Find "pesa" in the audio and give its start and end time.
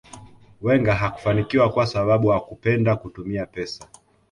3.45-3.87